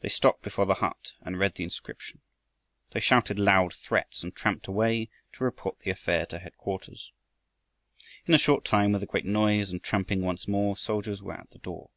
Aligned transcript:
They 0.00 0.08
stopped 0.08 0.40
before 0.42 0.64
the 0.64 0.76
hut 0.76 1.12
and 1.20 1.38
read 1.38 1.56
the 1.56 1.64
inscription. 1.64 2.22
They 2.92 3.00
shouted 3.00 3.38
loud 3.38 3.74
threats 3.74 4.22
and 4.22 4.34
tramped 4.34 4.66
away 4.66 5.10
to 5.34 5.44
report 5.44 5.78
the 5.80 5.90
affair 5.90 6.24
to 6.24 6.38
headquarters. 6.38 7.12
In 8.24 8.32
a 8.32 8.38
short 8.38 8.64
time, 8.64 8.92
with 8.92 9.02
a 9.02 9.04
great 9.04 9.26
noise 9.26 9.70
and 9.70 9.82
tramping, 9.82 10.22
once 10.22 10.48
more 10.48 10.74
soldiers 10.74 11.20
were 11.20 11.34
at 11.34 11.50
the 11.50 11.58
door. 11.58 11.90